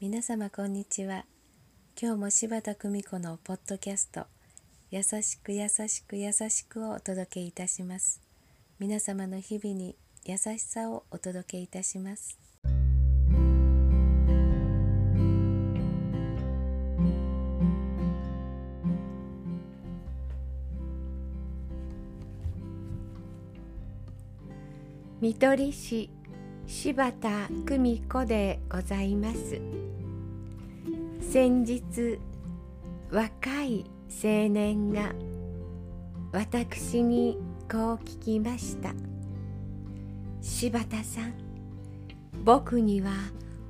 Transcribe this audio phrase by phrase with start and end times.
[0.00, 1.26] 皆様こんにちは。
[2.00, 4.24] 今日も柴田久美子のポッドキャスト
[4.90, 8.22] 優しく優しく優しくをお届けいたします。
[8.78, 12.38] 皆様の日々に優しさをお届けいたします。
[25.24, 26.10] 見取り師
[26.66, 29.58] 柴田久美子でございます。
[31.22, 32.18] 先日
[33.10, 33.86] 若い
[34.22, 35.14] 青年が
[36.30, 37.38] 私に
[37.72, 38.92] こう聞きました。
[40.42, 41.32] 柴田さん
[42.44, 43.12] 僕には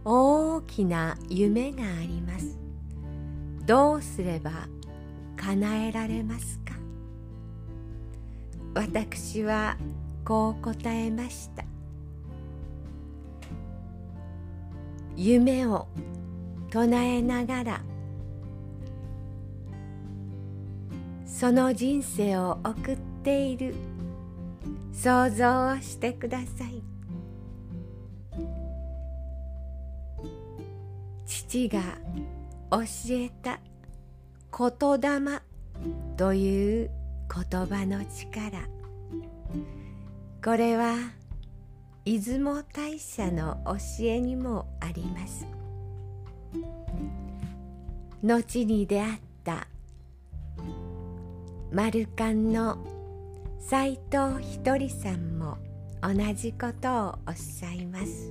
[0.04, 2.58] 大きな夢があります。
[3.64, 4.50] どうすれば
[5.36, 6.74] 叶えられますか？
[8.74, 9.76] 私は
[10.24, 11.64] こう答えました。
[15.16, 15.86] 夢を
[16.70, 17.82] 唱えながら
[21.24, 23.74] その人生を送っている。
[24.94, 26.82] 想像をしてください。
[31.26, 31.80] 父が
[32.70, 33.60] 教えた
[34.56, 35.40] 言霊
[36.16, 36.90] という
[37.28, 38.66] 言葉の力。
[40.44, 40.96] これは
[42.04, 45.46] 出雲大社の教えにもあります。
[48.22, 49.66] 後に出会った
[51.72, 52.76] 丸ンの
[53.58, 55.56] 斎藤ひとりさんも
[56.02, 58.30] 同じことをおっしゃいます。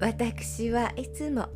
[0.00, 1.46] 私はいつも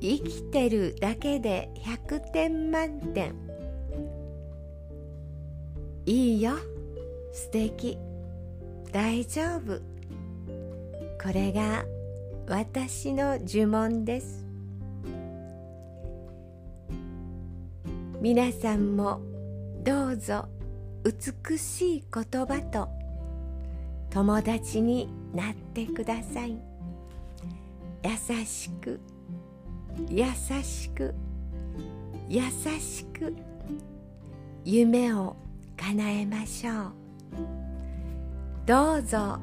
[0.00, 1.68] 生きてるだけで
[2.08, 3.49] 100点満点。
[6.10, 6.54] いいよ。
[7.32, 7.96] 素敵。
[8.90, 9.80] 大丈夫。
[11.22, 11.84] これが
[12.48, 14.44] 私の呪文です。
[18.20, 19.20] 皆さんも
[19.84, 20.48] どうぞ
[21.04, 22.88] 美しい言葉と
[24.10, 26.58] 友達になってください。
[28.02, 28.98] 優しく
[30.08, 30.24] 優
[30.64, 31.14] しく
[32.28, 32.42] 優
[32.80, 33.32] しく
[34.64, 35.36] 夢を
[35.80, 36.92] 叶えましょう。
[38.66, 39.38] どうぞ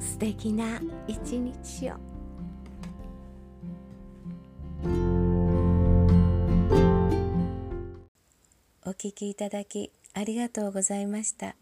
[0.00, 1.94] 素敵な一日を。
[8.84, 11.54] お聞きいただきありがとうございました。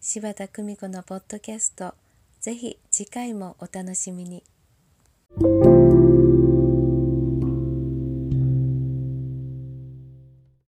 [0.00, 1.94] 柴田久美子のポッドキャスト
[2.40, 4.44] ぜひ次回もお楽しみに。